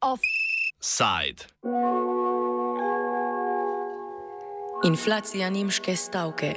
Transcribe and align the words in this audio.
Offside. 0.00 1.44
Inflacija 4.84 5.50
nemške 5.50 5.96
stavke. 5.96 6.54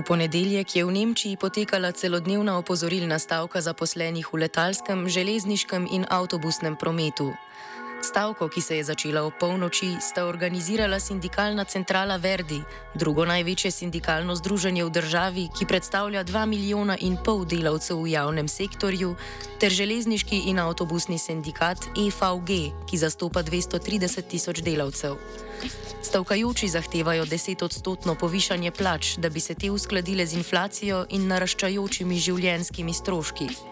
V 0.00 0.08
ponedeljek 0.16 0.80
je 0.80 0.80
v 0.80 0.96
Nemčiji 0.96 1.36
potekala 1.36 1.92
celodnevna 1.92 2.56
opozorilna 2.56 3.20
stavka 3.20 3.60
zaposlenih 3.60 4.24
v 4.32 4.48
letalskem, 4.48 5.04
železniškem 5.04 5.84
in 5.92 6.08
avtobusnem 6.08 6.72
prometu. 6.72 7.36
Stavko, 8.02 8.48
ki 8.48 8.60
se 8.60 8.76
je 8.76 8.84
začela 8.84 9.22
ob 9.28 9.36
polnoči, 9.36 9.96
sta 10.00 10.24
organizirala 10.24 10.96
sindikalna 11.00 11.64
centrala 11.64 12.16
Verdi, 12.16 12.62
drugo 12.94 13.26
največje 13.28 13.70
sindikalno 13.70 14.32
združenje 14.36 14.84
v 14.84 14.90
državi, 14.90 15.44
ki 15.52 15.68
predstavlja 15.68 16.24
2 16.24 16.46
milijona 16.48 16.96
in 16.96 17.18
pol 17.20 17.44
delavcev 17.44 18.00
v 18.00 18.16
javnem 18.16 18.48
sektorju, 18.48 19.12
ter 19.60 19.68
železniški 19.68 20.48
in 20.48 20.58
avtobusni 20.64 21.18
sindikat 21.20 21.92
EVG, 21.92 22.72
ki 22.88 22.96
zastopa 22.96 23.44
230 23.44 24.24
tisoč 24.32 24.64
delavcev. 24.64 25.20
Stavkajoči 26.00 26.72
zahtevajo 26.72 27.28
10 27.28 27.64
odstotno 27.64 28.14
povišanje 28.14 28.70
plač, 28.72 29.16
da 29.20 29.28
bi 29.28 29.40
se 29.40 29.54
te 29.54 29.70
uskladile 29.70 30.26
z 30.26 30.40
inflacijo 30.40 31.04
in 31.12 31.28
naraščajočimi 31.28 32.16
življenjskimi 32.16 32.96
stroški. 32.96 33.69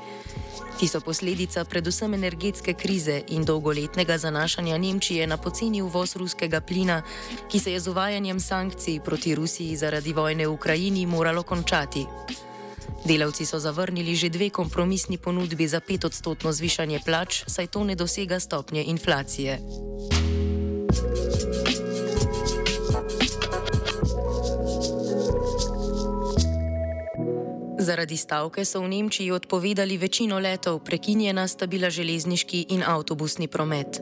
Ti 0.79 0.87
so 0.89 1.01
posledica 1.01 1.65
predvsem 1.65 2.15
energetske 2.15 2.73
krize 2.75 3.23
in 3.29 3.45
dolgoletnega 3.45 4.19
zanašanja 4.19 4.79
Nemčije 4.79 5.27
na 5.27 5.37
poceni 5.37 5.83
uvoz 5.83 6.17
ruskega 6.17 6.61
plina, 6.61 7.03
ki 7.51 7.59
se 7.59 7.73
je 7.73 7.81
z 7.81 7.89
uvajanjem 7.89 8.41
sankcij 8.41 9.01
proti 9.01 9.35
Rusiji 9.35 9.77
zaradi 9.77 10.13
vojne 10.13 10.47
v 10.47 10.53
Ukrajini 10.53 11.07
moralo 11.07 11.43
končati. 11.43 12.07
Delavci 13.05 13.47
so 13.47 13.59
zavrnili 13.59 14.15
že 14.15 14.29
dve 14.29 14.51
kompromisni 14.51 15.19
ponudbi 15.19 15.69
za 15.69 15.81
pet 15.81 16.05
odstotno 16.05 16.53
zvišanje 16.53 17.01
plač, 17.07 17.43
saj 17.47 17.67
to 17.67 17.85
ne 17.85 17.95
dosega 17.95 18.41
stopnje 18.41 18.85
inflacije. 18.85 19.59
Zaradi 27.89 28.21
stavke 28.21 28.69
so 28.69 28.85
v 28.85 28.89
Nemčiji 28.93 29.33
odpovedali 29.33 29.97
večino 29.97 30.37
letov, 30.37 30.85
prekinjena 30.85 31.49
sta 31.49 31.65
bila 31.65 31.89
železniški 31.89 32.67
in 32.77 32.83
avtobusni 32.85 33.49
promet. 33.49 34.01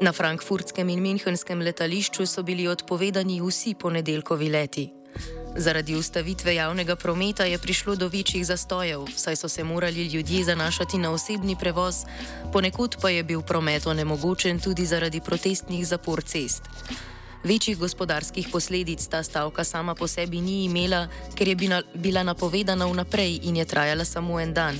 Na 0.00 0.12
frankfurtskem 0.12 0.88
in 0.88 1.02
minhenskem 1.04 1.60
letališču 1.60 2.24
so 2.24 2.40
bili 2.42 2.64
odpovedani 2.64 3.36
vsi 3.44 3.74
ponedeljkovi 3.74 4.48
leti. 4.48 4.86
Zaradi 5.56 5.94
ustavitve 5.94 6.54
javnega 6.54 6.96
prometa 6.96 7.44
je 7.44 7.58
prišlo 7.58 7.96
do 7.96 8.08
večjih 8.08 8.46
zastojev, 8.46 9.04
saj 9.16 9.36
so 9.36 9.48
se 9.48 9.64
morali 9.64 10.06
ljudje 10.08 10.44
zanašati 10.44 10.98
na 10.98 11.12
osebni 11.12 11.56
prevoz, 11.60 12.08
ponekod 12.52 12.96
pa 13.02 13.10
je 13.10 13.24
bil 13.24 13.42
promet 13.42 13.86
onemogočen 13.86 14.60
tudi 14.60 14.86
zaradi 14.86 15.20
protestnih 15.20 15.86
zapor 15.86 16.24
cest. 16.24 16.62
Večjih 17.46 17.78
gospodarskih 17.78 18.48
posledic 18.52 19.06
ta 19.06 19.22
stavka 19.22 19.64
sama 19.64 19.94
po 19.94 20.06
sebi 20.10 20.40
ni 20.40 20.64
imela, 20.64 21.06
ker 21.38 21.48
je 21.48 21.56
bila 21.94 22.22
napovedana 22.26 22.86
vnaprej 22.90 23.38
in 23.46 23.56
je 23.56 23.64
trajala 23.64 24.04
samo 24.04 24.40
en 24.40 24.54
dan, 24.54 24.74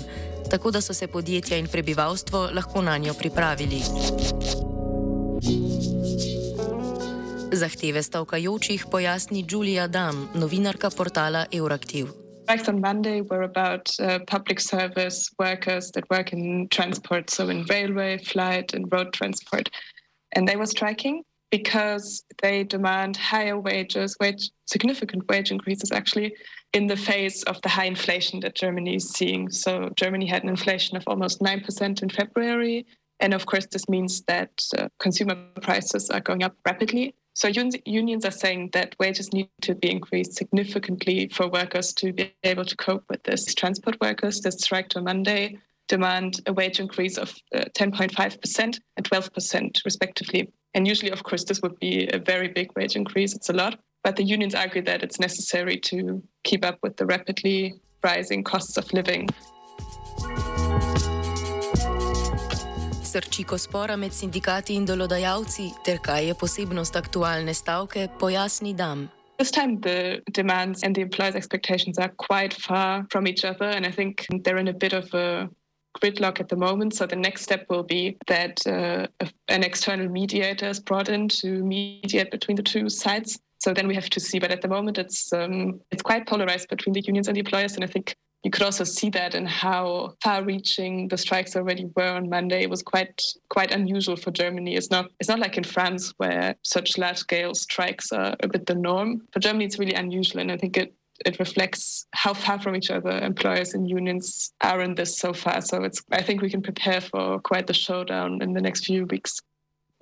tako 0.51 0.71
da 0.71 0.81
so 0.81 0.95
se 0.95 1.07
podjetja 1.07 1.57
in 1.57 1.69
prebivalstvo 1.71 2.51
lahko 2.55 2.83
na 2.83 2.97
njo 2.99 3.15
pripravili. 3.15 3.81
Zahteve 7.53 8.03
stavkajočih 8.03 8.87
pojasni 8.91 9.45
Julia 9.51 9.87
Dam, 9.87 10.29
novinarka 10.35 10.91
portala 10.91 11.47
Euraktiv. 11.53 12.07
Strikes 12.43 12.69
on 12.69 12.81
Monday 12.81 13.23
were 13.23 13.45
about 13.45 13.91
uh, 14.01 14.19
public 14.27 14.61
service 14.61 15.31
workers 15.39 15.91
that 15.95 16.05
work 16.11 16.33
in 16.33 16.69
transport, 16.69 17.31
so 17.31 17.49
in 17.49 17.65
railway, 17.71 18.19
flight, 18.19 18.75
and 18.75 18.93
road 18.93 19.13
transport. 19.13 19.71
And 20.37 20.49
they 20.49 20.57
were 20.57 20.67
striking 20.67 21.23
because 21.51 22.25
they 22.43 22.65
demand 22.65 23.17
higher 23.17 23.59
wages, 23.59 24.17
wage, 24.21 24.51
significant 24.67 25.29
wage 25.29 25.51
increases 25.51 25.93
actually, 25.93 26.35
in 26.73 26.87
the 26.87 26.97
face 26.97 27.43
of 27.45 27.61
the 27.63 27.69
high 27.69 27.85
inflation 27.85 28.41
that 28.41 28.55
Germany 28.55 28.97
is 28.97 29.11
seeing. 29.11 29.51
So 29.51 29.91
Germany 29.97 30.27
had 30.27 30.43
an 30.43 30.49
inflation 30.49 30.97
of 30.97 31.05
almost 31.07 31.41
9% 31.41 32.03
in 32.03 32.09
February. 32.11 32.87
And 33.21 33.33
of 33.33 33.47
course, 33.47 33.67
this 33.67 33.89
means 33.89 34.23
that 34.23 34.51
uh, 34.77 34.89
consumer 34.99 35.37
prices 35.63 36.11
are 36.11 36.21
going 36.21 36.43
up 36.43 36.55
rapidly. 36.67 37.15
So 37.35 37.49
un- 37.49 37.71
unions 37.85 38.25
are 38.25 38.31
saying 38.31 38.71
that 38.73 38.95
wages 38.99 39.33
need 39.33 39.49
to 39.63 39.75
be 39.75 39.91
increased 39.91 40.35
significantly 40.35 41.29
for 41.29 41.49
workers 41.49 41.93
to 41.95 42.13
be 42.13 42.35
able 42.45 42.65
to 42.65 42.77
cope 42.77 43.05
with 43.09 43.23
this. 43.25 43.55
Transport 43.55 44.01
workers 44.01 44.41
that 44.41 44.53
striked 44.53 44.97
on 44.97 45.05
Monday 45.05 45.59
demand 45.89 46.41
a 46.47 46.53
wage 46.53 46.81
increase 46.81 47.17
of 47.17 47.35
uh, 47.55 47.65
10.5% 47.75 48.81
and 48.97 49.11
12%, 49.11 49.85
respectively. 49.85 50.53
And 50.77 50.87
usually, 50.87 51.11
of 51.11 51.23
course, 51.23 51.43
this 51.45 51.63
would 51.63 51.79
be 51.79 52.07
a 52.13 52.19
very 52.19 52.49
big 52.49 52.71
wage 52.77 52.97
increase. 52.97 53.35
It's 53.35 53.49
a 53.49 53.55
lot. 53.55 53.79
But 54.05 54.17
the 54.17 54.23
unions 54.23 54.55
argue 54.55 54.83
that 54.83 55.03
it's 55.03 55.19
necessary 55.19 55.79
to 55.89 56.23
keep 56.45 56.67
up 56.67 56.79
with 56.83 56.99
the 56.99 57.07
rapidly 57.07 57.81
rising 58.05 58.45
costs 58.45 58.77
of 58.77 58.93
living. 58.93 59.27
Srčiko 63.03 63.57
spora 63.59 63.97
med 63.97 64.13
sindikati 64.13 64.77
in 64.77 64.85
delodajalci, 64.87 65.73
ter 65.83 65.97
kaj 65.97 66.27
je 66.29 66.35
posebnost 66.35 66.97
aktualne 67.01 67.55
stavke, 67.55 68.09
pojasni 68.19 68.77
Dam. 68.77 69.09
This 69.39 69.51
time, 69.51 69.81
the 69.81 70.21
demands 70.33 70.83
and 70.83 70.95
the 70.95 71.01
employers' 71.01 71.37
expectations 71.37 71.99
are 71.99 72.13
quite 72.19 72.53
far 72.53 73.07
from 73.11 73.27
each 73.27 73.45
other, 73.45 73.69
and 73.69 73.87
I 73.87 73.91
think 73.91 74.27
they're 74.45 74.59
in 74.59 74.69
a 74.69 74.75
bit 74.75 74.93
of 74.93 75.09
a 75.15 75.49
gridlock 76.01 76.41
at 76.41 76.49
the 76.49 76.57
moment. 76.57 76.95
So 76.95 77.07
the 77.07 77.17
next 77.17 77.43
step 77.43 77.67
will 77.69 77.83
be 77.83 78.17
that 78.27 78.67
uh, 78.67 79.07
an 79.49 79.63
external 79.63 80.09
mediator 80.09 80.69
is 80.69 80.81
brought 80.81 81.09
in 81.09 81.29
to 81.41 81.65
mediate 81.65 82.31
between 82.31 82.57
the 82.57 82.63
two 82.63 82.89
sides. 82.89 83.39
So 83.59 83.73
then 83.73 83.89
we 83.89 83.95
have 83.95 84.11
to 84.11 84.21
see. 84.21 84.39
But 84.39 84.51
at 84.51 84.63
the 84.63 84.69
moment, 84.69 84.99
it's 84.99 85.33
um, 85.33 85.81
it's 85.91 86.03
quite 86.03 86.27
polarized 86.27 86.69
between 86.69 86.93
the 86.93 87.01
unions 87.01 87.29
and 87.29 87.37
the 87.37 87.41
employers, 87.41 87.75
and 87.75 87.85
I 87.85 87.87
think 87.87 88.15
you 88.45 88.51
could 88.51 88.63
also 88.63 88.85
see 88.85 89.11
that 89.11 89.35
in 89.35 89.45
how 89.45 90.15
far-reaching 90.23 91.09
the 91.09 91.19
strikes 91.19 91.57
already 91.57 91.87
were 91.97 92.13
on 92.19 92.29
Monday. 92.29 92.63
It 92.63 92.71
was 92.71 92.83
quite 92.83 93.21
quite 93.49 93.73
unusual 93.73 94.17
for 94.17 94.31
Germany. 94.31 94.77
It's 94.77 94.91
not 94.91 95.07
it's 95.21 95.29
not 95.29 95.41
like 95.41 95.57
in 95.57 95.65
France 95.65 96.13
where 96.19 96.55
such 96.63 96.99
large-scale 96.99 97.55
strikes 97.55 98.13
are 98.13 98.37
a 98.41 98.49
bit 98.49 98.67
the 98.67 98.75
norm. 98.75 99.23
For 99.33 99.41
Germany, 99.41 99.65
it's 99.65 99.79
really 99.79 99.95
unusual, 99.95 100.41
and 100.43 100.53
I 100.53 100.59
think 100.59 100.77
it 100.77 100.95
it 101.25 101.39
reflects 101.39 102.07
how 102.13 102.35
far 102.35 102.61
from 102.61 102.77
each 102.77 102.91
other 102.91 103.11
employers 103.11 103.75
and 103.75 103.89
unions 103.89 104.53
are 104.61 104.83
in 104.83 104.95
this 104.95 105.19
so 105.19 105.33
far. 105.33 105.61
So 105.61 105.85
it's 105.85 106.03
I 106.13 106.23
think 106.23 106.43
we 106.43 106.51
can 106.51 106.63
prepare 106.63 107.01
for 107.01 107.41
quite 107.41 107.67
the 107.67 107.75
showdown 107.75 108.43
in 108.43 108.53
the 108.53 108.61
next 108.61 108.85
few 108.85 109.07
weeks. 109.07 109.41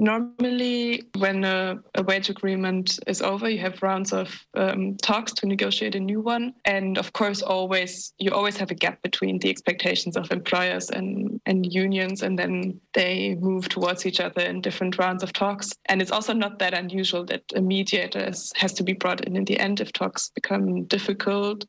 Normally, 0.01 1.05
when 1.19 1.45
a, 1.45 1.79
a, 1.95 2.03
wage 2.03 2.29
agreement 2.29 2.99
is 3.07 3.23
over, 3.23 3.49
you 3.49 3.61
have 3.61 3.81
rounds 3.81 4.13
of 4.13 4.45
um, 4.55 4.97
talks 4.97 5.33
to 5.35 5.47
negotiate 5.47 5.95
a 5.95 6.01
new 6.01 6.21
one. 6.21 6.55
And 6.65 6.99
of 6.99 7.13
course, 7.13 7.43
always 7.43 8.13
you 8.19 8.33
always 8.33 8.57
have 8.57 8.73
a 8.73 8.75
gap 8.75 9.03
between 9.03 9.39
the 9.39 9.51
expectations 9.51 10.17
of 10.17 10.33
employers 10.33 10.91
and, 10.91 11.41
and 11.47 11.73
unions, 11.73 12.23
and 12.23 12.37
then 12.37 12.81
they 12.93 13.37
move 13.37 13.69
towards 13.69 14.05
each 14.05 14.19
other 14.19 14.43
in 14.43 14.61
different 14.61 14.99
rounds 14.99 15.23
of 15.23 15.33
talks. 15.33 15.71
And 15.87 16.03
it's 16.03 16.11
also 16.11 16.33
not 16.33 16.59
that 16.59 16.75
unusual 16.75 17.25
that 17.27 17.45
a 17.55 17.61
mediator 17.61 18.33
has 18.57 18.73
to 18.73 18.83
be 18.83 18.95
brought 18.95 19.21
in 19.21 19.37
in 19.37 19.45
the 19.45 19.61
end 19.61 19.81
if 19.81 19.93
talks 19.93 20.31
become 20.31 20.85
difficult 20.85 21.67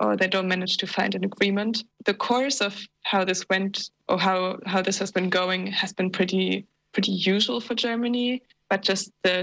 or 0.00 0.16
they 0.16 0.28
don't 0.28 0.48
manage 0.48 0.76
to 0.76 0.86
find 0.86 1.14
an 1.14 1.24
agreement. 1.24 1.84
The 2.04 2.14
course 2.14 2.60
of 2.60 2.78
how 3.02 3.24
this 3.24 3.48
went 3.48 3.90
or 4.08 4.18
how, 4.18 4.58
how 4.66 4.82
this 4.82 4.98
has 4.98 5.10
been 5.10 5.30
going 5.30 5.66
has 5.68 5.92
been 5.92 6.10
pretty 6.10 6.66
pretty 6.96 7.12
usual 7.12 7.60
for 7.60 7.74
Germany, 7.86 8.28
but 8.70 8.80
just 8.90 9.04
the 9.22 9.36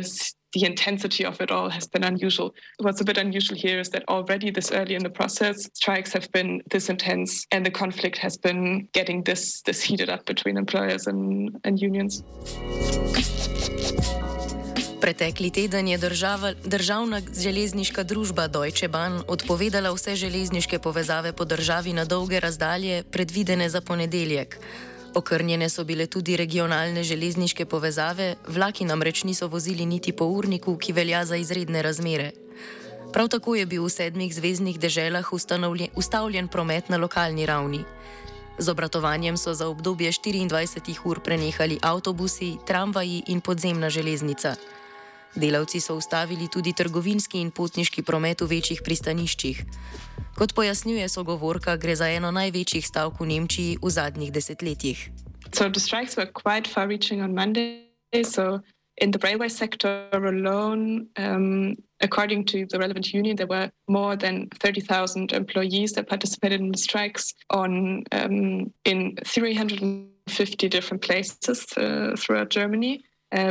the 0.53 0.65
intensity 0.65 1.23
of 1.25 1.41
it 1.41 1.49
all 1.49 1.69
has 1.69 1.87
been 1.93 2.03
unusual. 2.03 2.53
What's 2.85 3.01
a 3.01 3.03
bit 3.03 3.17
unusual 3.17 3.57
here 3.65 3.79
is 3.79 3.89
that 3.89 4.03
already 4.07 4.51
this 4.51 4.71
early 4.71 4.93
in 4.93 5.03
the 5.03 5.09
process, 5.09 5.57
strikes 5.73 6.13
have 6.13 6.27
been 6.31 6.61
this 6.73 6.89
intense, 6.89 7.31
and 7.53 7.65
the 7.65 7.71
conflict 7.71 8.17
has 8.25 8.37
been 8.37 8.87
getting 8.93 9.23
this 9.23 9.61
this 9.67 9.79
heated 9.87 10.09
up 10.09 10.25
between 10.25 10.55
employers 10.57 11.07
and, 11.07 11.23
and 11.65 11.81
unions. 11.89 12.23
Pretekli 15.01 15.49
teden 15.51 15.87
je 15.87 15.97
država, 15.97 16.53
državna 16.65 17.21
železniška 17.45 18.03
družba 18.03 18.47
Deutsche 18.47 18.87
Bahn 18.87 19.19
odpovedala 19.27 19.91
vse 19.91 20.15
železniške 20.15 20.79
povezave 20.79 21.33
po 21.33 21.45
državi 21.45 21.93
na 21.93 22.05
dolge 22.05 22.39
razdalje, 22.39 23.03
predvidene 23.11 23.69
za 23.69 23.81
ponedeljek. 23.81 24.57
Okrnjene 25.15 25.69
so 25.69 25.83
bile 25.83 26.07
tudi 26.07 26.33
regionalne 26.37 27.03
železniške 27.03 27.65
povezave, 27.65 28.35
vlaki 28.47 28.85
namreč 28.85 29.23
niso 29.23 29.47
vozili 29.47 29.85
niti 29.85 30.11
po 30.11 30.25
urniku, 30.25 30.77
ki 30.77 30.93
velja 30.93 31.25
za 31.25 31.35
izredne 31.35 31.81
razmere. 31.81 32.31
Prav 33.13 33.27
tako 33.29 33.55
je 33.55 33.65
bil 33.65 33.85
v 33.85 33.91
sedmih 33.93 34.33
zvezdnih 34.33 34.79
deželah 34.79 35.29
ustavljen 35.95 36.47
promet 36.47 36.89
na 36.89 36.97
lokalni 36.97 37.45
ravni. 37.45 37.83
Z 38.57 38.69
obratovanjem 38.69 39.37
so 39.37 39.53
za 39.53 39.67
obdobje 39.67 40.11
24 40.11 40.97
ur 41.05 41.19
prenehali 41.19 41.77
avtobusi, 41.81 42.57
tramvaji 42.65 43.23
in 43.27 43.41
podzemna 43.41 43.89
železnica. 43.89 44.55
Delavci 45.35 45.79
so 45.79 45.95
ustavili 45.95 46.47
tudi 46.47 46.73
trgovinski 46.73 47.41
in 47.41 47.51
potniški 47.51 48.03
promet 48.03 48.41
v 48.41 48.47
večjih 48.53 48.81
pristaniščih. 48.85 49.63
Kot 50.37 50.53
pojasnjuje 50.53 51.09
sogovorka, 51.09 51.75
gre 51.77 51.95
za 51.95 52.09
eno 52.09 52.31
največjih 52.31 52.85
stavk 52.85 53.21
v 53.21 53.29
Nemčiji 53.33 53.77
v 53.81 53.89
zadnjih 53.89 54.31
desetletjih. 54.33 55.09
So 55.53 55.69
the 55.69 55.79
strikes 55.79 56.17
were 56.17 56.29
quite 56.29 56.67
far 56.67 56.87
reaching 56.87 57.21
on 57.21 57.33
Monday. 57.33 57.89
So 58.23 58.61
in 58.97 59.11
the 59.11 59.19
railway 59.19 59.49
sector 59.49 60.09
alone, 60.13 61.07
um, 61.17 61.75
according 62.01 62.45
to 62.45 62.65
the 62.65 62.79
relevant 62.79 63.13
union, 63.13 63.35
there 63.35 63.47
were 63.47 63.71
more 63.87 64.15
than 64.15 64.49
30,000 64.59 65.33
employees 65.33 65.93
that 65.93 66.07
participated 66.07 66.61
in 66.61 66.71
the 66.71 66.77
strikes 66.77 67.33
on 67.49 68.03
um, 68.11 68.71
in 68.85 69.17
350 69.25 70.69
different 70.69 71.01
places 71.01 71.65
uh, 71.77 72.15
throughout 72.17 72.49
Germany, 72.49 73.03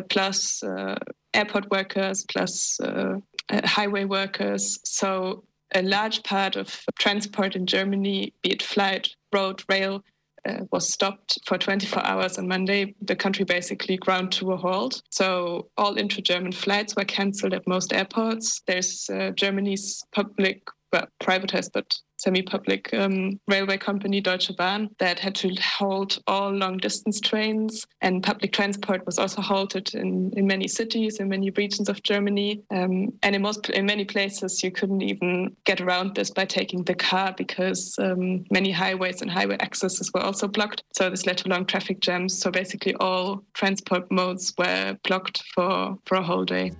plus 0.08 0.62
uh, 0.62 0.96
airport 1.34 1.70
workers, 1.70 2.24
plus 2.28 2.78
uh, 2.80 3.18
uh, 3.48 3.66
highway 3.66 4.04
workers. 4.04 4.78
So 4.84 5.44
a 5.74 5.82
large 5.82 6.22
part 6.22 6.56
of 6.56 6.82
transport 6.98 7.56
in 7.56 7.66
Germany, 7.66 8.32
be 8.42 8.52
it 8.52 8.62
flight, 8.62 9.14
road, 9.32 9.62
rail, 9.68 10.04
uh, 10.44 10.60
was 10.72 10.92
stopped 10.92 11.38
for 11.46 11.56
24 11.56 12.04
hours 12.04 12.38
on 12.38 12.48
Monday. 12.48 12.94
The 13.00 13.16
country 13.16 13.44
basically 13.44 13.96
ground 13.96 14.32
to 14.32 14.52
a 14.52 14.56
halt. 14.56 15.02
So 15.10 15.68
all 15.76 15.96
intra-German 15.96 16.52
flights 16.52 16.96
were 16.96 17.04
cancelled 17.04 17.54
at 17.54 17.66
most 17.66 17.92
airports. 17.92 18.60
There's 18.66 19.08
uh, 19.08 19.30
Germany's 19.30 20.04
public, 20.12 20.62
well, 20.92 21.06
privatized, 21.22 21.70
but 21.72 21.94
semi-public 22.22 22.92
um, 22.94 23.40
railway 23.48 23.78
company 23.78 24.20
Deutsche 24.20 24.56
Bahn 24.56 24.90
that 24.98 25.18
had 25.18 25.34
to 25.36 25.54
halt 25.78 26.18
all 26.26 26.50
long-distance 26.50 27.20
trains, 27.20 27.86
and 28.00 28.22
public 28.22 28.52
transport 28.52 29.04
was 29.06 29.18
also 29.18 29.40
halted 29.40 29.94
in, 29.94 30.32
in 30.36 30.46
many 30.46 30.68
cities 30.68 31.18
in 31.18 31.28
many 31.28 31.50
regions 31.50 31.88
of 31.88 32.02
Germany. 32.02 32.62
Um, 32.70 33.12
and 33.22 33.34
in 33.34 33.42
most 33.42 33.68
in 33.70 33.86
many 33.86 34.04
places, 34.04 34.62
you 34.62 34.70
couldn't 34.70 35.02
even 35.02 35.56
get 35.64 35.80
around 35.80 36.14
this 36.14 36.30
by 36.30 36.44
taking 36.44 36.84
the 36.84 36.94
car 36.94 37.34
because 37.36 37.94
um, 37.98 38.44
many 38.50 38.70
highways 38.70 39.22
and 39.22 39.30
highway 39.30 39.56
accesses 39.60 40.10
were 40.12 40.20
also 40.20 40.48
blocked. 40.48 40.82
So 40.92 41.10
this 41.10 41.26
led 41.26 41.38
to 41.38 41.48
long 41.48 41.66
traffic 41.66 42.00
jams. 42.00 42.38
So 42.38 42.50
basically, 42.50 42.94
all 42.96 43.42
transport 43.54 44.10
modes 44.10 44.52
were 44.58 44.96
blocked 45.04 45.42
for 45.54 45.98
for 46.06 46.16
a 46.16 46.22
whole 46.22 46.44
day. 46.44 46.72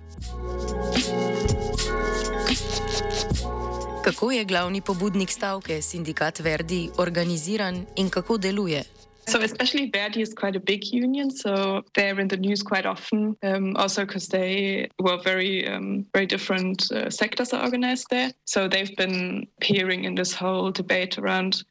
Kako 4.03 4.31
je 4.31 4.45
glavni 4.45 4.81
pobudnik 4.81 5.29
stavke, 5.31 5.81
sindikat 5.81 6.39
Verdi, 6.39 6.89
organiziran 6.97 7.85
in 7.95 8.09
kako 8.09 8.37
deluje? 8.37 8.83
So, 9.27 9.39
especially 9.39 9.91
Verdi 9.93 10.21
is 10.21 10.33
quite 10.33 10.57
a 10.57 10.59
big 10.59 10.81
union, 10.91 11.31
so 11.31 11.81
they're 11.95 12.21
in 12.21 12.27
the 12.27 12.37
news 12.37 12.63
quite 12.63 12.85
often. 12.85 13.35
Um, 13.41 13.75
also, 13.77 14.05
because 14.05 14.27
they 14.27 14.89
were 14.99 15.17
very, 15.23 15.67
um, 15.67 16.05
very 16.13 16.25
different 16.25 16.91
uh, 16.91 17.09
sectors 17.09 17.53
are 17.53 17.63
organized 17.63 18.07
there. 18.09 18.31
So 18.45 18.67
they've 18.67 18.95
been 18.97 19.47
appearing 19.61 20.03
in 20.03 20.15
this 20.15 20.33
whole 20.33 20.71
debate 20.71 21.17
around 21.17 21.63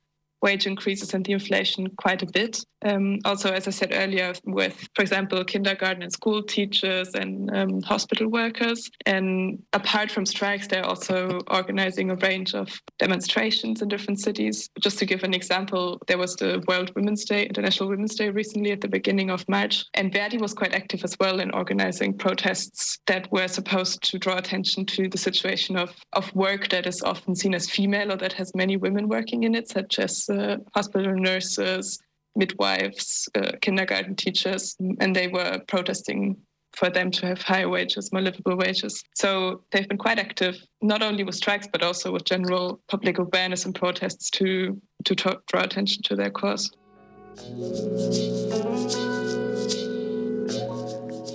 wage 0.42 0.66
increases 0.66 1.14
and 1.14 1.24
the 1.24 1.32
inflation 1.32 1.88
quite 1.96 2.22
a 2.22 2.26
bit. 2.26 2.64
Um, 2.84 3.20
also, 3.24 3.52
as 3.52 3.68
I 3.68 3.70
said 3.70 3.92
earlier, 3.94 4.34
with, 4.44 4.88
for 4.94 5.02
example, 5.02 5.44
kindergarten 5.44 6.02
and 6.02 6.12
school 6.12 6.42
teachers 6.42 7.14
and 7.14 7.54
um, 7.56 7.82
hospital 7.82 8.28
workers. 8.28 8.90
And 9.06 9.62
apart 9.72 10.10
from 10.10 10.26
strikes, 10.26 10.66
they're 10.66 10.84
also 10.84 11.40
organizing 11.48 12.10
a 12.10 12.16
range 12.16 12.54
of 12.54 12.68
demonstrations 12.98 13.82
in 13.82 13.88
different 13.88 14.18
cities. 14.18 14.68
Just 14.80 14.98
to 14.98 15.06
give 15.06 15.22
an 15.22 15.32
example, 15.32 16.00
there 16.08 16.18
was 16.18 16.34
the 16.36 16.62
World 16.66 16.92
Women's 16.96 17.24
Day, 17.24 17.46
International 17.46 17.88
Women's 17.88 18.16
Day 18.16 18.30
recently 18.30 18.72
at 18.72 18.80
the 18.80 18.88
beginning 18.88 19.30
of 19.30 19.48
March. 19.48 19.84
And 19.94 20.12
Verdi 20.12 20.38
was 20.38 20.52
quite 20.52 20.74
active 20.74 21.04
as 21.04 21.16
well 21.20 21.38
in 21.38 21.52
organizing 21.52 22.18
protests 22.18 22.98
that 23.06 23.30
were 23.30 23.48
supposed 23.48 24.02
to 24.10 24.18
draw 24.18 24.38
attention 24.38 24.86
to 24.86 25.08
the 25.08 25.18
situation 25.18 25.76
of, 25.76 25.94
of 26.14 26.34
work 26.34 26.68
that 26.70 26.86
is 26.86 27.00
often 27.02 27.36
seen 27.36 27.54
as 27.54 27.70
female 27.70 28.10
or 28.10 28.16
that 28.16 28.32
has 28.32 28.52
many 28.56 28.76
women 28.76 29.08
working 29.08 29.44
in 29.44 29.54
it, 29.54 29.68
such 29.68 30.00
as 30.00 30.28
hospital 30.74 31.14
nurses, 31.14 32.00
midwives, 32.36 33.28
uh, 33.34 33.52
kindergarten 33.60 34.16
teachers, 34.16 34.76
and 35.00 35.14
they 35.14 35.28
were 35.28 35.60
protesting 35.68 36.36
for 36.74 36.88
them 36.88 37.10
to 37.10 37.26
have 37.26 37.42
higher 37.42 37.68
wages, 37.68 38.12
more 38.12 38.22
livable 38.22 38.56
wages. 38.56 39.04
So 39.14 39.62
they've 39.70 39.88
been 39.88 39.98
quite 39.98 40.18
active, 40.18 40.56
not 40.80 41.02
only 41.02 41.22
with 41.22 41.34
strikes, 41.34 41.68
but 41.70 41.82
also 41.82 42.10
with 42.12 42.24
general 42.24 42.80
public 42.88 43.18
awareness 43.18 43.66
and 43.66 43.74
protests 43.74 44.30
to, 44.30 44.80
to 45.04 45.14
draw 45.14 45.62
attention 45.62 46.02
to 46.04 46.16
their 46.16 46.30
cause. 46.30 46.72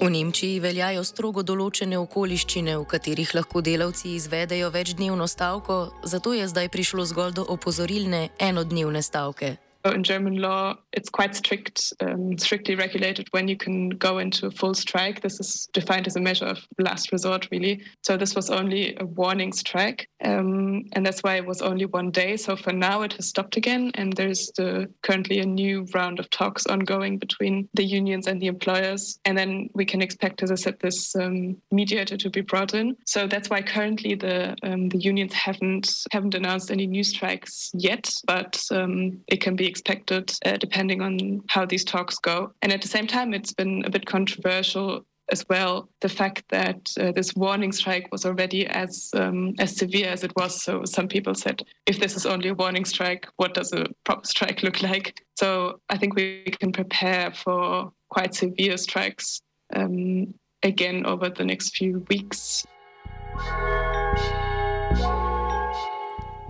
V 0.02 0.10
Nemčiji 0.14 0.60
veljajo 0.62 1.02
strogo 1.04 1.42
določene 1.42 1.98
okoliščine, 1.98 2.76
v 2.78 2.86
katerih 2.86 3.32
lahko 3.34 3.64
delavci 3.66 4.12
izvedejo 4.14 4.70
večdnevno 4.70 5.26
stavko, 5.26 5.78
zato 6.04 6.34
je 6.38 6.46
zdaj 6.48 6.70
prišlo 6.70 7.06
zgolj 7.10 7.34
do 7.40 7.46
opozorilne 7.50 8.30
enodnevne 8.38 9.02
stavke. 9.02 9.58
in 9.96 10.04
German 10.04 10.38
law, 10.38 10.76
it's 10.98 11.10
quite 11.10 11.36
strict, 11.36 11.94
um, 12.00 12.38
strictly 12.40 12.76
regulated 12.76 13.28
when 13.30 13.48
you 13.48 13.56
can 13.56 13.90
go 13.90 14.18
into 14.18 14.48
a 14.48 14.52
full 14.52 14.74
strike. 14.74 15.22
This 15.22 15.40
is 15.40 15.70
defined 15.72 16.08
as 16.08 16.16
a 16.16 16.20
measure 16.20 16.46
of 16.46 16.60
last 16.80 17.12
resort, 17.12 17.48
really. 17.52 17.84
So 18.02 18.18
this 18.18 18.34
was 18.34 18.50
only 18.50 18.98
a 19.00 19.06
warning 19.06 19.54
strike, 19.54 20.10
um, 20.24 20.86
and 20.94 21.06
that's 21.06 21.22
why 21.22 21.36
it 21.36 21.46
was 21.46 21.62
only 21.62 21.86
one 21.86 22.10
day. 22.10 22.36
So 22.36 22.56
for 22.56 22.74
now, 22.74 23.04
it 23.04 23.14
has 23.14 23.28
stopped 23.28 23.58
again, 23.58 23.92
and 23.94 24.14
there's 24.14 24.52
the, 24.58 24.92
currently 25.04 25.40
a 25.40 25.46
new 25.46 25.86
round 25.94 26.20
of 26.20 26.32
talks 26.32 26.66
ongoing 26.66 27.20
between 27.20 27.70
the 27.76 27.86
unions 27.86 28.26
and 28.26 28.42
the 28.42 28.48
employers. 28.48 29.20
And 29.24 29.38
then 29.38 29.70
we 29.76 29.86
can 29.86 30.02
expect, 30.02 30.42
as 30.42 30.52
I 30.52 30.56
said, 30.56 30.80
this 30.80 31.16
um, 31.16 31.58
mediator 31.72 32.18
to 32.18 32.30
be 32.32 32.42
brought 32.42 32.74
in. 32.74 32.98
So 33.06 33.28
that's 33.28 33.52
why 33.52 33.62
currently 33.62 34.16
the 34.16 34.56
um, 34.64 34.90
the 34.90 34.98
unions 34.98 35.34
haven't 35.34 35.88
haven't 36.12 36.34
announced 36.34 36.72
any 36.72 36.88
new 36.88 37.04
strikes 37.04 37.70
yet, 37.76 38.12
but 38.26 38.60
um, 38.72 39.20
it 39.28 39.42
can 39.42 39.56
be 39.56 39.68
expected 39.68 40.34
uh, 40.44 40.58
depending 40.58 40.87
on 40.92 41.42
how 41.50 41.66
these 41.66 41.84
talks 41.84 42.18
go. 42.18 42.54
And 42.62 42.72
at 42.72 42.82
the 42.82 42.88
same 42.88 43.08
time, 43.08 43.34
it's 43.34 43.54
been 43.54 43.84
a 43.86 43.90
bit 43.90 44.06
controversial 44.06 45.06
as 45.30 45.46
well 45.50 45.90
the 46.00 46.10
fact 46.10 46.44
that 46.50 46.94
uh, 47.00 47.12
this 47.12 47.36
warning 47.36 47.72
strike 47.72 48.08
was 48.12 48.26
already 48.26 48.66
as 48.68 49.10
um, 49.14 49.54
as 49.60 49.76
severe 49.76 50.08
as 50.08 50.24
it 50.24 50.32
was. 50.36 50.64
So 50.64 50.86
some 50.86 51.08
people 51.08 51.36
said, 51.36 51.62
if 51.86 52.00
this 52.00 52.16
is 52.16 52.26
only 52.26 52.50
a 52.50 52.54
warning 52.54 52.86
strike, 52.86 53.28
what 53.36 53.54
does 53.54 53.74
a 53.74 53.86
proper 54.04 54.26
strike 54.26 54.64
look 54.64 54.82
like? 54.82 55.22
So 55.36 55.80
I 55.90 55.98
think 55.98 56.16
we 56.16 56.44
can 56.60 56.72
prepare 56.72 57.32
for 57.32 57.92
quite 58.10 58.36
severe 58.36 58.78
strikes 58.78 59.42
um, 59.76 60.34
again 60.64 61.06
over 61.06 61.30
the 61.30 61.44
next 61.44 61.76
few 61.76 62.06
weeks. 62.10 62.66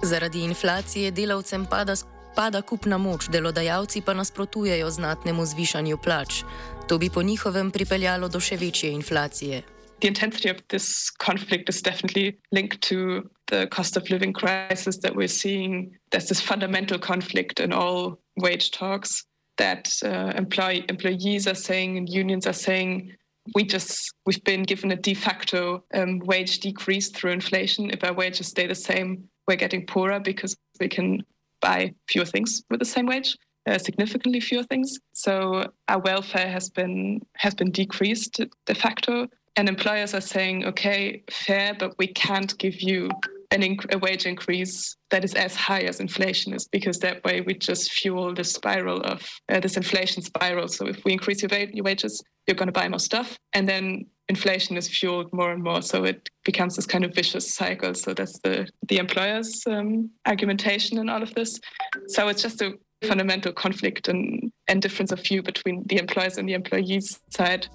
Zaradi 0.04 0.44
inflacije 0.44 1.12
delavcem 1.12 1.66
pada 1.66 1.96
pada 2.38 2.62
kupna 2.62 3.01
moč, 3.01 3.32
delodajalci 3.34 4.06
pa 4.06 4.13
nasprotujejo 4.13 4.89
znatnemu 4.94 5.46
zvišanju 5.46 5.98
plač. 5.98 6.44
To 6.88 6.98
bi 7.01 7.10
po 7.10 7.25
njihovem 7.25 7.72
pripeljalo 7.74 8.29
do 8.29 8.39
še 8.39 8.62
večje 8.62 8.94
inflacije. 8.94 9.63
The 10.00 10.08
intensity 10.08 10.50
of 10.50 10.62
this 10.70 11.10
conflict 11.17 11.70
is 11.70 11.82
definitely 11.82 12.38
linked 12.51 12.82
to 12.89 13.25
the 13.48 13.65
cost 13.67 13.98
of 13.98 14.10
living 14.10 14.34
crisis 14.34 15.01
that 15.01 15.15
we're 15.15 15.27
seeing. 15.27 15.98
There's 16.12 16.29
this 16.29 16.41
fundamental 16.41 17.00
conflict 17.00 17.60
in 17.60 17.74
all 17.74 18.20
wage 18.38 18.70
talks 18.70 19.25
that 19.58 19.89
uh, 20.06 20.38
employee, 20.38 20.86
employees 20.89 21.48
are 21.48 21.58
saying 21.58 21.98
and 21.98 22.08
unions 22.08 22.46
are 22.46 22.53
saying 22.53 23.17
we 23.56 23.63
just 23.63 24.13
we've 24.25 24.44
been 24.44 24.63
given 24.63 24.91
a 24.91 24.96
de 24.96 25.13
facto 25.15 25.84
um, 25.94 26.20
wage 26.20 26.60
decrease 26.60 27.10
through 27.10 27.32
inflation. 27.32 27.89
If 27.89 28.03
our 28.03 28.13
wages 28.13 28.48
stay 28.48 28.67
the 28.67 28.75
same, 28.75 29.29
we're 29.48 29.56
getting 29.56 29.86
poorer 29.88 30.20
because 30.20 30.56
we 30.79 30.89
can 30.89 31.24
buy 31.62 31.94
fewer 32.08 32.26
things 32.26 32.64
with 32.70 32.80
the 32.80 32.86
same 32.86 33.06
wage, 33.06 33.38
uh, 33.68 33.78
significantly 33.78 34.40
fewer 34.40 34.64
things. 34.64 34.98
So 35.14 35.66
our 35.88 36.00
welfare 36.00 36.50
has 36.50 36.70
been 36.70 37.22
has 37.36 37.54
been 37.54 37.72
decreased 37.72 38.42
de 38.66 38.76
facto, 38.76 39.28
and 39.56 39.68
employers 39.68 40.14
are 40.14 40.22
saying, 40.22 40.66
okay, 40.66 41.24
fair, 41.32 41.74
but 41.78 41.98
we 41.98 42.08
can't 42.08 42.58
give 42.58 42.82
you 42.82 43.10
an 43.52 43.62
inc- 43.62 43.94
a 43.94 43.98
wage 43.98 44.26
increase 44.26 44.98
that 45.10 45.24
is 45.24 45.34
as 45.34 45.56
high 45.56 45.82
as 45.82 46.00
inflation 46.00 46.54
is, 46.54 46.68
because 46.68 47.00
that 47.00 47.24
way 47.24 47.42
we 47.42 47.54
just 47.54 47.92
fuel 47.94 48.34
the 48.34 48.44
spiral 48.44 49.00
of 49.02 49.26
uh, 49.50 49.60
this 49.60 49.78
inflation 49.78 50.22
spiral. 50.22 50.68
So 50.68 50.86
if 50.88 51.04
we 51.06 51.14
increase 51.14 51.42
your, 51.42 51.50
wa- 51.52 51.72
your 51.72 51.84
wages, 51.84 52.22
you're 52.46 52.56
going 52.56 52.68
to 52.68 52.74
buy 52.74 52.88
more 52.90 53.00
stuff, 53.00 53.38
and 53.54 53.68
then 53.68 54.06
inflation 54.30 54.78
is 54.78 54.88
fueled 54.88 55.32
more 55.34 55.52
and 55.52 55.64
more. 55.64 55.82
So 55.82 56.04
it 56.04 56.30
becomes 56.44 56.76
this 56.76 56.86
kind 56.86 57.06
of 57.06 57.14
vicious 57.14 57.54
cycle. 57.54 57.94
So 57.94 58.14
that's 58.14 58.40
the 58.40 58.68
the 58.90 58.98
employer's 58.98 59.64
um, 59.68 60.10
argumentation 60.26 60.98
in 60.98 61.10
all 61.10 61.24
of 61.24 61.34
this. 61.34 61.60
So 62.08 62.28
it's 62.28 62.44
just 62.44 62.62
a 62.62 62.74
fundamental 63.08 63.54
conflict 63.54 64.08
and, 64.08 64.52
and 64.68 64.82
difference 64.82 65.12
of 65.12 65.20
view 65.20 65.44
between 65.44 65.84
the 65.86 65.98
employers 66.00 66.38
and 66.38 66.48
the 66.50 66.54
employees 66.54 67.20
side. 67.30 67.68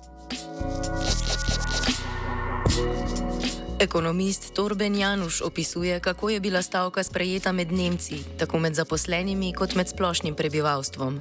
Ekonomist 3.78 4.54
Torben 4.54 4.94
Januš 4.94 5.42
opisuje, 5.42 6.00
kako 6.00 6.30
je 6.30 6.40
bila 6.40 6.62
stavka 6.62 7.02
sprejeta 7.02 7.52
med 7.52 7.72
Nemci, 7.72 8.14
tako 8.38 8.58
med 8.58 8.74
zaposlenimi 8.74 9.52
kot 9.52 9.74
med 9.74 9.88
splošnim 9.88 10.34
prebivalstvom. 10.34 11.20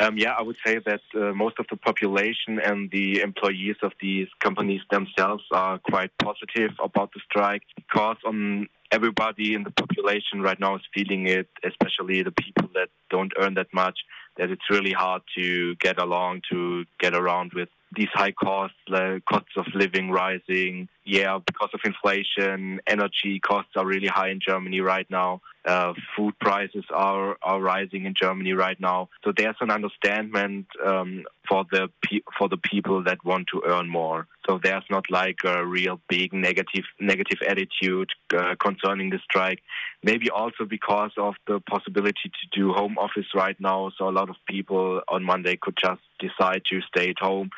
Um, 0.00 0.18
yeah, 0.18 0.32
I 0.36 0.42
would 0.42 0.56
say 0.64 0.78
that 0.84 1.00
uh, 1.14 1.32
most 1.34 1.56
of 1.58 1.66
the 1.70 1.76
population 1.76 2.58
and 2.58 2.90
the 2.90 3.20
employees 3.20 3.76
of 3.82 3.92
these 4.00 4.28
companies 4.40 4.80
themselves 4.90 5.44
are 5.52 5.78
quite 5.78 6.10
positive 6.18 6.72
about 6.82 7.12
the 7.14 7.20
strike 7.30 7.62
because 7.76 8.16
on 8.26 8.68
everybody 8.90 9.54
in 9.54 9.62
the 9.62 9.70
population 9.70 10.40
right 10.40 10.58
now 10.58 10.74
is 10.76 10.82
feeling 10.92 11.28
it, 11.28 11.48
especially 11.64 12.22
the 12.22 12.32
people 12.32 12.68
that 12.74 12.88
don't 13.10 13.32
earn 13.38 13.54
that 13.54 13.72
much, 13.72 13.98
that 14.36 14.50
it's 14.50 14.68
really 14.68 14.92
hard 14.92 15.22
to 15.38 15.74
get 15.76 16.00
along, 16.00 16.42
to 16.50 16.84
get 16.98 17.14
around 17.14 17.52
with 17.54 17.68
these 17.96 18.08
high 18.12 18.32
costs, 18.32 18.76
uh, 18.92 19.18
costs 19.28 19.56
of 19.56 19.66
living 19.74 20.10
rising. 20.10 20.88
Yeah, 21.04 21.38
because 21.44 21.70
of 21.74 21.80
inflation, 21.84 22.80
energy 22.86 23.38
costs 23.40 23.72
are 23.76 23.86
really 23.86 24.06
high 24.06 24.30
in 24.30 24.40
Germany 24.40 24.80
right 24.80 25.08
now. 25.10 25.42
Uh, 25.64 25.94
food 26.16 26.38
prices 26.40 26.84
are, 26.92 27.36
are 27.42 27.60
rising 27.60 28.04
in 28.04 28.14
Germany 28.14 28.52
right 28.52 28.78
now. 28.78 29.08
So 29.24 29.32
there's 29.34 29.56
an 29.60 29.70
understanding 29.70 30.66
um, 30.84 31.24
for 31.48 31.64
the 31.70 31.88
pe- 32.02 32.20
for 32.36 32.48
the 32.48 32.58
people 32.58 33.02
that 33.04 33.24
want 33.24 33.48
to 33.52 33.62
earn 33.66 33.88
more. 33.88 34.26
So 34.46 34.60
there's 34.62 34.84
not 34.90 35.10
like 35.10 35.38
a 35.44 35.64
real 35.64 36.00
big 36.08 36.32
negative 36.34 36.84
negative 37.00 37.38
attitude 37.48 38.10
uh, 38.36 38.56
concerning 38.60 39.10
the 39.10 39.20
strike. 39.24 39.60
Maybe 40.02 40.28
also 40.28 40.64
because 40.68 41.12
of 41.16 41.34
the 41.46 41.60
possibility 41.60 42.30
to 42.30 42.60
do 42.60 42.72
home 42.72 42.98
office 42.98 43.28
right 43.34 43.58
now. 43.58 43.90
So 43.96 44.08
a 44.08 44.10
lot 44.10 44.28
of 44.28 44.36
people 44.46 45.00
on 45.08 45.24
Monday 45.24 45.56
could 45.60 45.78
just 45.82 46.02
decide 46.18 46.62
to 46.70 46.80
stay 46.82 47.10
at 47.10 47.18
home 47.18 47.50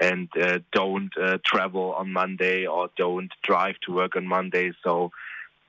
and 0.00 0.28
uh, 0.40 0.58
don't 0.72 1.10
uh, 1.20 1.38
travel 1.44 1.94
on 1.94 2.12
Monday 2.12 2.66
or 2.66 2.90
don't 2.96 3.32
drive 3.42 3.76
to 3.86 3.92
work 3.92 4.16
on 4.16 4.26
Monday. 4.26 4.72
So 4.84 5.10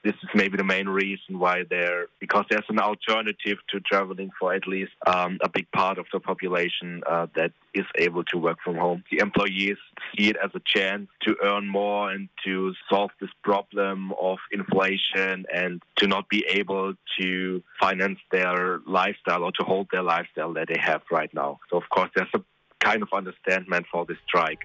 this 0.03 0.13
is 0.23 0.29
maybe 0.33 0.55
the 0.55 0.63
main 0.63 0.87
reason 0.87 1.39
why 1.39 1.63
there, 1.69 2.07
because 2.19 2.45
there's 2.49 2.63
an 2.69 2.79
alternative 2.79 3.57
to 3.69 3.79
traveling 3.81 4.31
for 4.39 4.53
at 4.53 4.65
least 4.67 4.91
um, 5.05 5.39
a 5.41 5.49
big 5.49 5.69
part 5.71 5.97
of 5.97 6.05
the 6.13 6.19
population 6.19 7.01
uh, 7.05 7.27
that 7.35 7.51
is 7.73 7.85
able 7.97 8.23
to 8.25 8.37
work 8.37 8.59
from 8.63 8.77
home. 8.77 9.03
The 9.11 9.19
employees 9.19 9.77
see 10.15 10.29
it 10.29 10.37
as 10.41 10.51
a 10.55 10.61
chance 10.65 11.09
to 11.23 11.35
earn 11.43 11.67
more 11.67 12.11
and 12.11 12.29
to 12.45 12.73
solve 12.89 13.11
this 13.19 13.29
problem 13.43 14.13
of 14.21 14.37
inflation 14.51 15.45
and 15.53 15.81
to 15.97 16.07
not 16.07 16.29
be 16.29 16.45
able 16.47 16.93
to 17.19 17.61
finance 17.79 18.19
their 18.31 18.79
lifestyle 18.87 19.43
or 19.43 19.51
to 19.59 19.65
hold 19.65 19.87
their 19.91 20.03
lifestyle 20.03 20.53
that 20.53 20.69
they 20.69 20.79
have 20.79 21.01
right 21.11 21.33
now. 21.33 21.59
So, 21.69 21.77
of 21.77 21.89
course, 21.89 22.09
there's 22.15 22.29
a 22.33 22.39
kind 22.79 23.03
of 23.03 23.09
understanding 23.13 23.85
for 23.91 24.05
the 24.05 24.15
strike. 24.25 24.63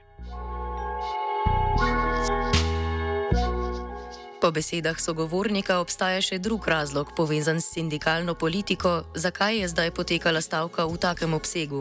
Po 4.40 4.52
besedah 4.52 5.00
sogovornika 5.00 5.80
obstaja 5.80 6.20
še 6.20 6.38
drug 6.38 6.68
razlog 6.68 7.16
povezan 7.16 7.64
s 7.64 7.72
sindikalno 7.74 8.34
politiko, 8.36 9.08
zakaj 9.16 9.56
je 9.64 9.68
zdaj 9.72 9.90
potekala 9.96 10.44
stavka 10.44 10.84
v 10.84 11.00
takem 11.00 11.32
obsegu. 11.32 11.80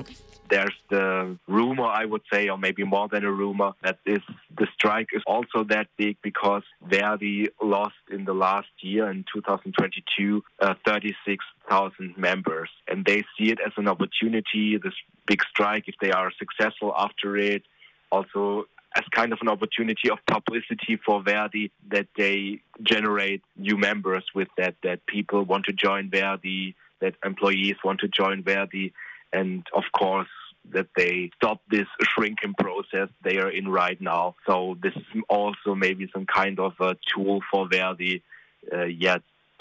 There's 0.54 0.78
the 0.92 1.36
rumor, 1.48 1.86
I 1.86 2.06
would 2.06 2.22
say, 2.32 2.48
or 2.48 2.60
maybe 2.60 2.84
more 2.84 3.08
than 3.08 3.26
a 3.26 3.32
rumor, 3.32 3.72
that 3.82 3.98
this, 4.06 4.22
the 4.56 4.68
strike 4.76 5.08
is 5.12 5.24
also 5.26 5.64
that 5.70 5.88
big 5.98 6.18
because 6.22 6.62
Verdi 6.88 7.50
lost 7.60 7.96
in 8.12 8.26
the 8.26 8.36
last 8.36 8.68
year, 8.82 9.10
in 9.10 9.26
2022, 9.34 10.44
uh, 10.60 10.76
36,000 10.86 12.16
members. 12.20 12.70
And 12.88 13.04
they 13.04 13.24
see 13.36 13.50
it 13.50 13.58
as 13.66 13.74
an 13.78 13.88
opportunity, 13.88 14.78
this 14.78 14.94
big 15.26 15.42
strike, 15.50 15.86
if 15.88 15.96
they 16.00 16.12
are 16.12 16.32
successful 16.38 16.94
after 16.96 17.36
it, 17.36 17.64
also 18.12 18.66
as 18.96 19.06
kind 19.10 19.34
of 19.34 19.40
an 19.42 19.50
opportunity 19.50 20.12
of 20.12 20.20
publicity 20.28 21.00
for 21.04 21.24
Verdi 21.24 21.72
that 21.90 22.10
they 22.16 22.62
generate 22.84 23.42
new 23.58 23.76
members 23.76 24.26
with 24.36 24.50
that, 24.60 24.76
that 24.84 25.04
people 25.08 25.46
want 25.46 25.66
to 25.66 25.74
join 25.74 26.12
Verdi, 26.12 26.76
that 27.02 27.16
employees 27.26 27.78
want 27.84 28.02
to 28.02 28.08
join 28.08 28.44
Verdi, 28.44 28.94
and 29.34 29.66
of 29.74 29.86
course, 29.98 30.28
that 30.72 30.88
they 30.96 31.30
stop 31.36 31.62
this 31.70 31.88
shrinking 32.02 32.54
process 32.58 33.10
they 33.24 33.38
are 33.38 33.50
in 33.50 33.68
right 33.68 34.00
now. 34.00 34.36
So 34.48 34.78
this 34.82 34.94
is 34.96 35.24
also 35.30 35.76
maybe 35.76 36.10
some 36.14 36.26
kind 36.26 36.60
of 36.60 36.74
a 36.80 36.96
tool 37.14 37.42
for 37.52 37.68
Verdi, 37.68 38.24
uh, 38.72 38.86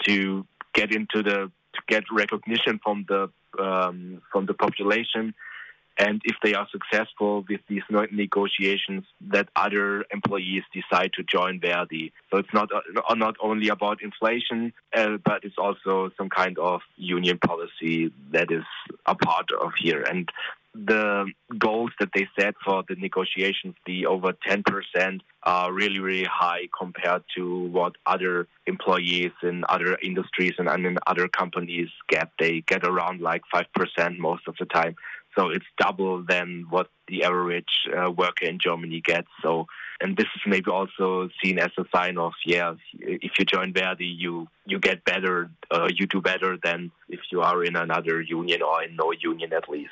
to 0.05 0.45
get 0.73 0.91
into 0.91 1.23
the 1.23 1.51
to 1.73 1.81
get 1.87 2.03
recognition 2.11 2.79
from 2.83 3.05
the 3.07 3.29
um, 3.59 4.21
from 4.31 4.45
the 4.45 4.53
population 4.53 5.33
and 5.97 6.21
if 6.25 6.35
they 6.43 6.55
are 6.55 6.67
successful 6.71 7.45
with 7.47 7.61
these 7.67 7.83
negotiations, 7.89 9.05
that 9.29 9.49
other 9.55 10.05
employees 10.11 10.63
decide 10.73 11.11
to 11.13 11.23
join 11.23 11.59
Verdi. 11.59 12.11
So 12.31 12.37
it's 12.39 12.53
not 12.53 12.69
uh, 12.73 13.13
not 13.15 13.35
only 13.39 13.67
about 13.67 14.01
inflation, 14.01 14.73
uh, 14.95 15.17
but 15.23 15.43
it's 15.43 15.57
also 15.57 16.11
some 16.17 16.29
kind 16.29 16.57
of 16.57 16.81
union 16.97 17.37
policy 17.37 18.11
that 18.31 18.51
is 18.51 18.63
a 19.05 19.13
part 19.13 19.51
of 19.61 19.71
here. 19.77 20.01
And 20.01 20.29
the 20.73 21.25
goals 21.57 21.91
that 21.99 22.09
they 22.15 22.27
set 22.37 22.55
for 22.65 22.83
the 22.87 22.95
negotiations, 22.95 23.75
the 23.85 24.07
over 24.07 24.33
10%, 24.33 25.19
are 25.43 25.71
really, 25.71 25.99
really 25.99 26.23
high 26.25 26.67
compared 26.77 27.23
to 27.35 27.65
what 27.67 27.93
other 28.05 28.47
employees 28.65 29.31
in 29.43 29.63
other 29.69 29.97
industries 30.01 30.53
and 30.57 30.67
in 30.85 30.97
other 31.05 31.27
companies 31.27 31.89
get. 32.09 32.29
They 32.39 32.61
get 32.61 32.85
around 32.85 33.21
like 33.21 33.43
5% 33.53 34.17
most 34.17 34.47
of 34.47 34.55
the 34.59 34.65
time. 34.65 34.95
So 35.37 35.49
it's 35.49 35.65
double 35.77 36.23
than 36.23 36.67
what 36.69 36.87
the 37.07 37.23
average 37.23 37.87
uh, 37.95 38.11
worker 38.11 38.45
in 38.45 38.59
Germany 38.59 39.01
gets. 39.03 39.27
So, 39.41 39.65
and 39.99 40.15
this 40.15 40.27
is 40.35 40.41
maybe 40.45 40.69
also 40.69 41.29
seen 41.43 41.59
as 41.59 41.71
a 41.77 41.85
sign 41.93 42.17
of, 42.17 42.33
yeah, 42.45 42.75
if 42.99 43.31
you 43.39 43.45
join 43.45 43.73
Verdi, 43.73 44.05
you 44.05 44.47
you 44.65 44.79
get 44.79 45.03
better, 45.03 45.49
uh, 45.71 45.89
you 45.93 46.05
do 46.07 46.21
better 46.21 46.57
than 46.63 46.91
if 47.09 47.19
you 47.31 47.41
are 47.41 47.63
in 47.63 47.75
another 47.75 48.21
union 48.21 48.61
or 48.61 48.83
in 48.83 48.95
no 48.95 49.11
union 49.11 49.53
at 49.53 49.67
least. 49.67 49.91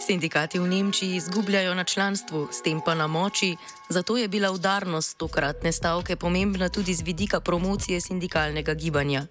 Sindikati 0.00 0.58
v 0.58 0.66
Nemčiji 0.68 1.16
izgubljajo 1.16 1.74
na 1.74 1.84
članstvu, 1.84 2.48
s 2.50 2.62
tem 2.62 2.80
pa 2.84 2.94
na 2.94 3.06
moči, 3.06 3.56
zato 3.88 4.16
je 4.16 4.28
bila 4.28 4.50
udarnost 4.50 5.18
tokratne 5.18 5.72
stavke 5.72 6.16
pomembna 6.16 6.68
tudi 6.68 6.94
z 6.94 7.02
vidika 7.02 7.40
promocije 7.40 8.00
sindikalnega 8.00 8.74
gibanja. 8.74 9.26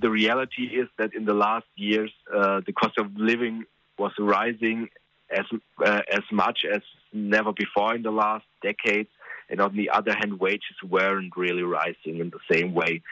the 0.00 0.10
reality 0.10 0.64
is 0.64 0.88
that 0.98 1.14
in 1.14 1.24
the 1.24 1.34
last 1.34 1.66
years, 1.76 2.12
uh, 2.34 2.60
the 2.66 2.72
cost 2.72 2.98
of 2.98 3.06
living 3.16 3.64
was 3.98 4.12
rising 4.18 4.88
as 5.30 5.44
uh, 5.84 6.02
as 6.12 6.22
much 6.32 6.64
as 6.72 6.82
never 7.12 7.52
before 7.52 7.94
in 7.94 8.02
the 8.02 8.10
last 8.10 8.46
decades, 8.62 9.08
and 9.50 9.60
on 9.60 9.76
the 9.76 9.90
other 9.90 10.14
hand, 10.14 10.40
wages 10.40 10.76
weren't 10.82 11.36
really 11.36 11.62
rising 11.62 12.18
in 12.20 12.30
the 12.30 12.40
same 12.50 12.74
way. 12.74 13.02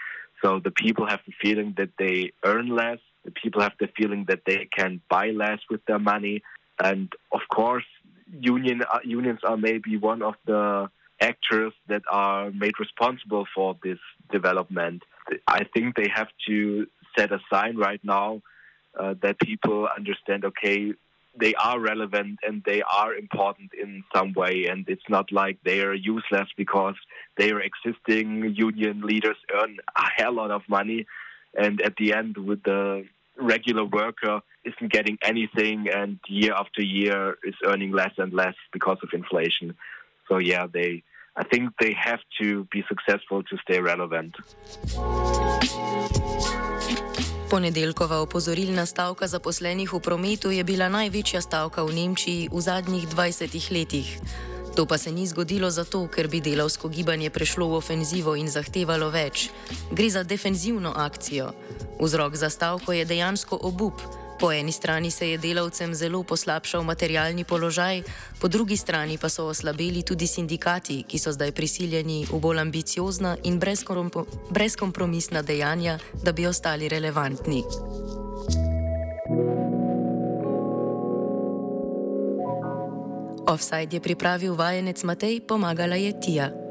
So 0.42 0.60
the 0.62 0.70
people 0.70 1.06
have 1.06 1.20
the 1.26 1.32
feeling 1.42 1.74
that 1.76 1.90
they 1.98 2.32
earn 2.44 2.68
less. 2.68 2.98
People 3.42 3.62
have 3.62 3.72
the 3.78 3.88
feeling 3.96 4.24
that 4.28 4.40
they 4.46 4.68
can 4.70 5.00
buy 5.08 5.30
less 5.30 5.60
with 5.70 5.84
their 5.86 5.98
money, 5.98 6.42
and 6.82 7.12
of 7.32 7.40
course, 7.52 7.84
union 8.30 8.82
uh, 8.82 8.98
unions 9.04 9.40
are 9.44 9.56
maybe 9.56 9.96
one 9.96 10.22
of 10.22 10.34
the 10.46 10.88
actors 11.20 11.72
that 11.88 12.02
are 12.10 12.50
made 12.50 12.78
responsible 12.78 13.46
for 13.54 13.76
this 13.82 13.98
development. 14.30 15.02
I 15.46 15.64
think 15.72 15.96
they 15.96 16.08
have 16.14 16.28
to 16.46 16.86
set 17.16 17.32
a 17.32 17.40
sign 17.50 17.76
right 17.76 18.00
now 18.04 18.42
uh, 18.98 19.14
that 19.22 19.38
people 19.40 19.88
understand. 19.96 20.44
Okay, 20.44 20.92
they 21.38 21.54
are 21.54 21.78
relevant 21.80 22.38
and 22.46 22.62
they 22.64 22.82
are 22.82 23.14
important 23.14 23.70
in 23.80 24.04
some 24.14 24.32
way, 24.32 24.66
and 24.66 24.88
it's 24.88 25.08
not 25.08 25.32
like 25.32 25.58
they 25.64 25.80
are 25.80 25.94
useless 25.94 26.48
because 26.56 26.96
their 27.36 27.60
existing 27.60 28.54
union 28.54 29.02
leaders 29.02 29.36
earn 29.54 29.76
a 29.96 30.06
hell 30.16 30.32
lot 30.32 30.50
of 30.50 30.62
money, 30.68 31.06
and 31.58 31.80
at 31.80 31.96
the 31.96 32.12
end, 32.12 32.36
with 32.36 32.62
the 32.62 33.06
regular 33.38 33.84
worker 33.84 34.40
isn't 34.64 34.92
getting 34.92 35.18
anything, 35.22 35.88
and 35.88 36.18
year 36.28 36.52
after 36.54 36.82
year 36.82 37.36
is 37.44 37.54
earning 37.64 37.92
less 37.92 38.14
and 38.18 38.32
less 38.32 38.56
because 38.72 38.98
of 39.02 39.10
inflation. 39.12 39.74
So 40.28 40.38
yeah, 40.38 40.66
they 40.66 41.02
I 41.36 41.44
think 41.44 41.70
they 41.80 41.92
have 41.92 42.20
to 42.40 42.64
be 42.72 42.82
successful 42.88 43.42
to 43.42 43.56
stay 43.64 43.80
relevant. 43.80 44.32
Ponedeljkova 47.50 48.20
opozorilna 48.20 48.86
stavka 48.86 49.26
zaposlenih 49.26 49.92
v 49.92 50.00
prometu 50.00 50.50
je 50.50 50.64
bila 50.64 50.88
največja 50.88 51.40
stavka 51.40 51.84
v 51.84 51.94
Nemčiji 51.94 52.48
v 52.50 52.58
zadnjih 52.60 53.06
20 53.06 53.70
letih. 53.70 54.08
To 54.76 54.84
pa 54.86 54.98
se 54.98 55.12
ni 55.12 55.26
zgodilo 55.26 55.70
zato, 55.70 56.04
ker 56.12 56.28
bi 56.28 56.40
delavsko 56.44 56.88
gibanje 56.88 57.30
prešlo 57.30 57.68
v 57.68 57.80
ofenzivo 57.80 58.34
in 58.36 58.50
zahtevalo 58.52 59.08
več. 59.08 59.48
Gre 59.90 60.10
za 60.12 60.22
defenzivno 60.22 60.92
akcijo. 60.92 61.48
Vzrok 61.96 62.36
za 62.36 62.50
stavko 62.50 62.92
je 62.92 63.04
dejansko 63.08 63.56
obup. 63.56 64.04
Po 64.36 64.52
eni 64.52 64.72
strani 64.72 65.10
se 65.10 65.30
je 65.30 65.38
delavcem 65.38 65.94
zelo 65.94 66.20
poslabšal 66.22 66.84
materialni 66.84 67.44
položaj, 67.44 68.02
po 68.40 68.48
drugi 68.48 68.76
strani 68.76 69.16
pa 69.18 69.32
so 69.32 69.48
oslabeli 69.48 70.02
tudi 70.02 70.26
sindikati, 70.26 71.02
ki 71.08 71.18
so 71.18 71.32
zdaj 71.32 71.56
prisiljeni 71.56 72.26
v 72.28 72.36
bolj 72.36 72.60
ambiciozna 72.60 73.36
in 73.48 73.56
brezkompromisna 74.50 75.42
dejanja, 75.42 75.98
da 76.20 76.32
bi 76.32 76.46
ostali 76.46 76.88
relevantni. 76.88 77.64
Offside 83.46 83.94
je 83.96 84.00
pripravil 84.02 84.54
vajenec 84.58 84.98
Matej, 85.06 85.40
pomagala 85.46 85.94
je 85.94 86.12
Tija. 86.20 86.65